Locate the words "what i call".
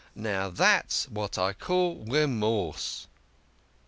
1.09-2.03